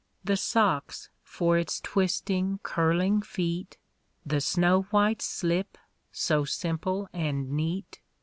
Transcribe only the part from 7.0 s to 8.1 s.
and neat.